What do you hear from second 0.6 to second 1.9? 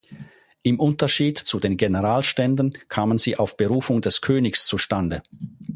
Im Unterschied zu den